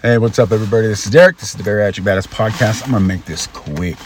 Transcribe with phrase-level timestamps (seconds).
[0.00, 0.86] Hey, what's up, everybody?
[0.86, 1.38] This is Derek.
[1.38, 2.84] This is the Bariatric Badass Podcast.
[2.84, 3.98] I'm gonna make this quick,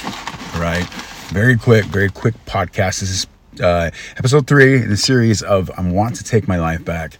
[0.54, 0.86] right?
[1.28, 3.00] Very quick, very quick podcast.
[3.00, 3.26] This is
[3.60, 7.18] uh, episode three in the series of I want to take my life back,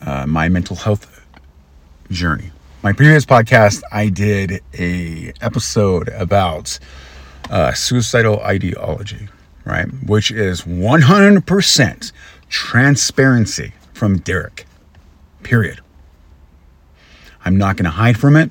[0.00, 1.24] uh, my mental health
[2.10, 2.50] journey.
[2.82, 6.80] My previous podcast, I did a episode about
[7.48, 9.28] uh, suicidal ideology,
[9.64, 9.86] right?
[10.06, 12.12] Which is 100%
[12.48, 14.66] transparency from Derek.
[15.44, 15.80] Period.
[17.44, 18.50] I'm not going to hide from it.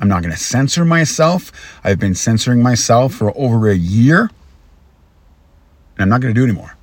[0.00, 1.52] I'm not going to censor myself.
[1.82, 4.30] I've been censoring myself for over a year.
[5.94, 6.76] And I'm not going to do anymore.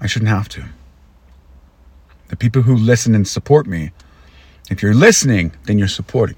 [0.00, 0.64] I shouldn't have to.
[2.28, 3.92] The people who listen and support me,
[4.70, 6.36] if you're listening, then you're supporting.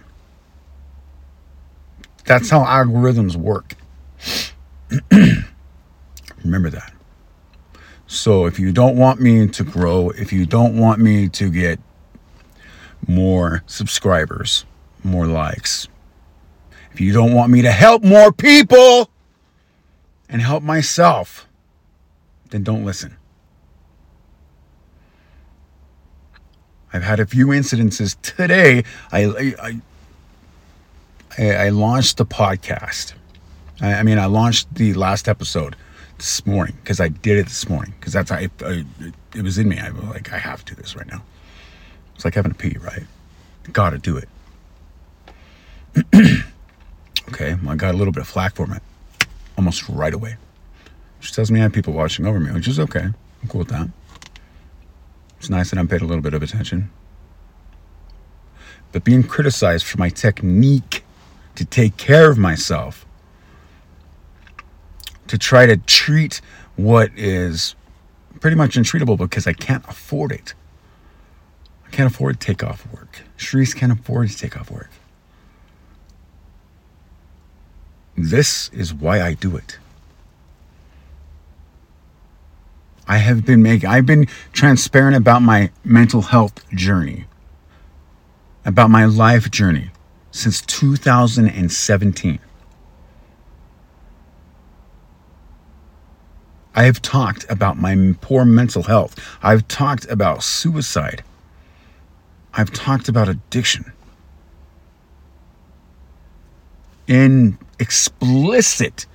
[2.25, 3.75] That's how algorithms work.
[6.45, 6.92] Remember that.
[8.06, 11.78] So if you don't want me to grow, if you don't want me to get
[13.07, 14.65] more subscribers,
[15.05, 15.89] more likes.
[16.92, 19.11] If you don't want me to help more people
[20.28, 21.47] and help myself,
[22.50, 23.17] then don't listen.
[26.92, 28.83] I've had a few incidences today.
[29.12, 29.25] I
[29.61, 29.81] I,
[31.39, 33.15] I, I launched the podcast.
[33.81, 35.77] I, I, mean, I launched the last episode
[36.17, 38.84] this morning because I did it this morning because that's I, I,
[39.34, 39.78] it was in me.
[39.78, 41.22] I was like, I have to do this right now.
[42.19, 43.05] It's like having a pee, right?
[43.72, 44.28] Gotta do it.
[47.28, 48.83] okay, well, I got a little bit of flack for it
[49.56, 50.36] almost right away.
[51.20, 53.02] She tells me I have people watching over me, which is okay.
[53.05, 53.88] I'm cool with that.
[55.38, 56.91] It's nice that I'm paid a little bit of attention.
[58.91, 61.05] But being criticized for my technique
[61.55, 63.06] to take care of myself,
[65.28, 66.41] to try to treat
[66.75, 67.77] what is
[68.41, 70.55] pretty much untreatable because I can't afford it.
[71.98, 73.22] Can't afford to take off work.
[73.38, 74.88] Sharice can't afford to take off work.
[78.16, 79.80] This is why I do it.
[83.08, 87.25] I have been making, I've been transparent about my mental health journey,
[88.64, 89.91] about my life journey
[90.31, 92.38] since 2017.
[96.76, 99.19] I have talked about my poor mental health.
[99.42, 101.25] I've talked about suicide.
[102.58, 103.92] I've talked about addiction
[107.06, 109.06] in explicit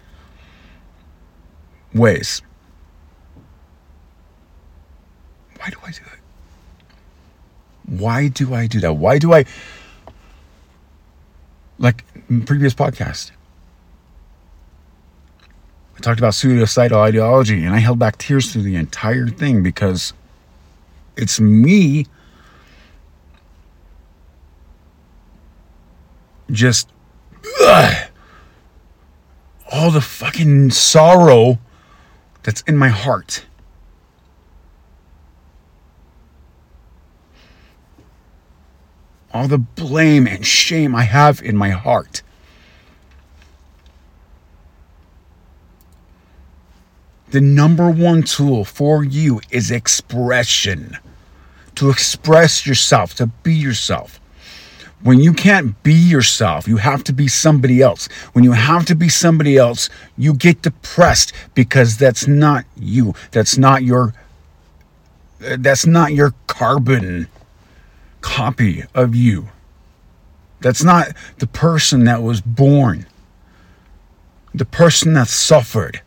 [1.94, 2.42] ways.
[5.58, 8.00] Why do I do that?
[8.00, 8.94] Why do I do that?
[8.94, 9.44] Why do I,
[11.80, 12.06] like
[12.46, 13.32] previous podcast,
[15.98, 20.14] I talked about suicidal ideology and I held back tears through the entire thing because
[21.18, 22.08] it's me
[26.54, 26.90] just
[27.62, 28.10] ugh,
[29.72, 31.60] all the fucking sorrow
[32.44, 33.46] that's in my heart.
[39.34, 42.22] All the blame and shame I have in my heart.
[47.32, 50.98] The number one tool for you is expression.
[51.76, 54.20] To express yourself, to be yourself.
[55.04, 58.08] When you can't be yourself, you have to be somebody else.
[58.32, 63.14] When you have to be somebody else, you get depressed because that's not you.
[63.32, 64.14] That's not your
[65.46, 67.28] uh, that's not your carbon
[68.22, 69.50] copy of you.
[70.62, 71.10] That's not
[71.40, 73.06] the person that was born.
[74.56, 76.02] The person that suffered.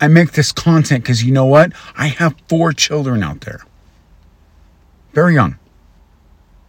[0.00, 1.72] I make this content because you know what?
[1.96, 3.64] I have four children out there.
[5.12, 5.58] Very young.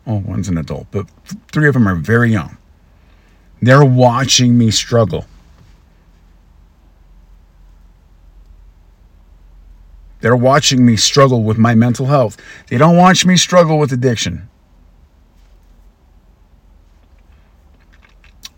[0.05, 1.07] Oh, one's an adult, but
[1.51, 2.57] three of them are very young.
[3.61, 5.25] They're watching me struggle.
[10.19, 12.37] They're watching me struggle with my mental health.
[12.67, 14.49] They don't watch me struggle with addiction.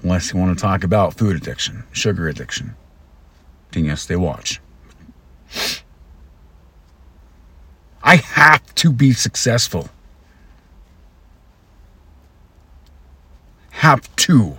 [0.03, 2.75] Unless you want to talk about food addiction, sugar addiction.
[3.71, 4.61] Then yes, they watch.
[8.03, 9.89] I have to be successful.
[13.85, 14.57] Have to.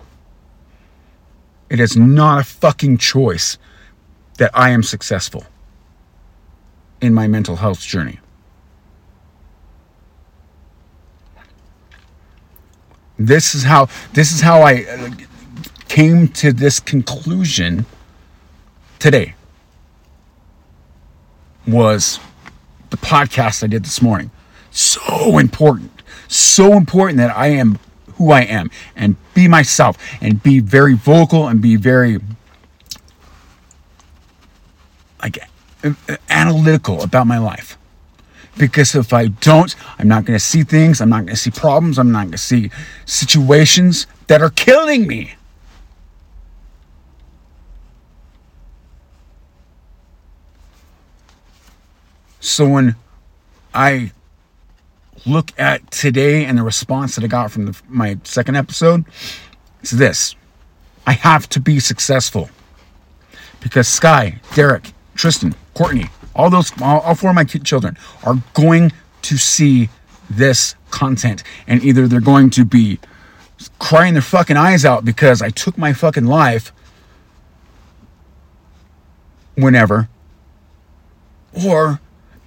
[1.69, 3.59] It is not a fucking choice
[4.39, 5.45] that I am successful
[7.01, 8.21] in my mental health journey.
[13.19, 15.11] This is how this is how I uh,
[15.89, 17.85] came to this conclusion
[19.01, 19.35] today.
[21.67, 22.21] Was
[22.91, 24.31] the podcast I did this morning.
[24.71, 25.91] So important.
[26.29, 27.79] So important that I am
[28.17, 32.19] who I am and be myself and be very vocal and be very
[35.23, 35.39] like
[36.29, 37.79] analytical about my life.
[38.59, 41.51] Because if I don't, I'm not going to see things, I'm not going to see
[41.51, 42.71] problems, I'm not going to see
[43.05, 45.35] situations that are killing me.
[52.41, 52.97] So when
[53.75, 54.13] I
[55.27, 59.05] look at today and the response that I got from the, my second episode,
[59.81, 60.35] it's this.
[61.07, 62.51] I have to be successful.
[63.61, 68.93] Because Sky, Derek, Tristan, Courtney, all those, all, all four of my children are going
[69.23, 69.89] to see
[70.31, 71.43] this content.
[71.67, 72.99] And either they're going to be
[73.79, 76.73] crying their fucking eyes out because I took my fucking life
[79.55, 80.09] whenever,
[81.67, 82.01] or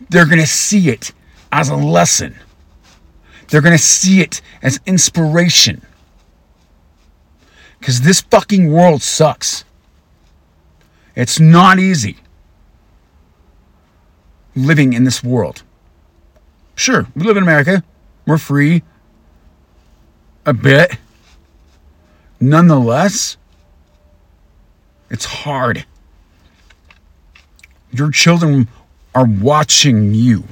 [0.09, 1.11] they're going to see it
[1.51, 2.35] as a lesson.
[3.49, 5.81] They're going to see it as inspiration.
[7.79, 9.63] Because this fucking world sucks.
[11.15, 12.17] It's not easy
[14.55, 15.63] living in this world.
[16.75, 17.83] Sure, we live in America.
[18.25, 18.83] We're free.
[20.45, 20.97] A bit.
[22.39, 23.37] Nonetheless,
[25.09, 25.85] it's hard.
[27.91, 28.67] Your children
[29.13, 30.43] are watching you,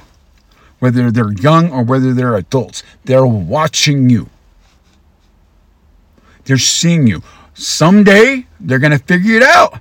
[0.80, 2.84] whether they're young or whether they're adults.
[3.06, 4.30] They're watching you.
[6.46, 7.24] They're seeing you.
[7.54, 9.80] Someday, they're going to figure it out.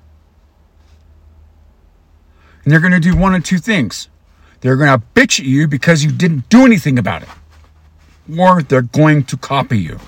[2.65, 4.09] And they're going to do one of two things.
[4.61, 7.29] They're going to bitch at you because you didn't do anything about it,
[8.37, 10.01] or they're going to copy you.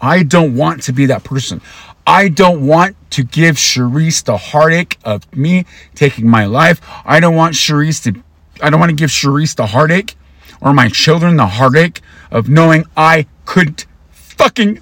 [0.00, 1.60] I don't want to be that person.
[2.08, 6.80] I don't want to give Charisse the heartache of me taking my life.
[7.04, 8.22] I don't want Charisse to,
[8.62, 10.16] I don't want to give Charisse the heartache
[10.62, 12.00] or my children the heartache
[12.30, 14.80] of knowing I couldn't fucking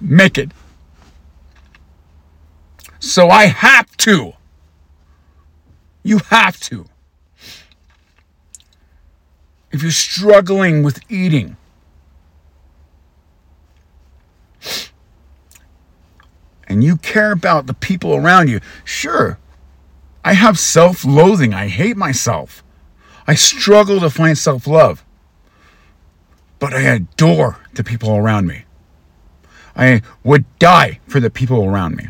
[0.00, 0.50] make it.
[2.98, 4.32] So I have to.
[6.02, 6.86] You have to.
[9.70, 11.56] If you're struggling with eating,
[16.74, 19.38] and you care about the people around you, sure,
[20.24, 21.54] I have self loathing.
[21.54, 22.64] I hate myself.
[23.28, 25.04] I struggle to find self love.
[26.58, 28.64] But I adore the people around me.
[29.76, 32.08] I would die for the people around me.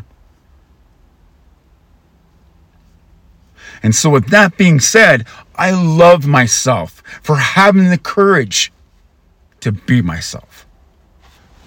[3.83, 8.71] And so, with that being said, I love myself for having the courage
[9.59, 10.65] to be myself.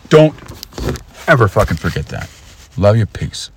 [0.09, 0.35] Don't
[1.29, 2.29] ever fucking forget that.
[2.79, 3.07] Love you.
[3.07, 3.51] Peace.